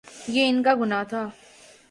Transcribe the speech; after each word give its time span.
یہ 0.27 0.49
ان 0.49 0.63
کا 0.63 0.73
گناہ 0.75 1.03
تھا۔ 1.03 1.23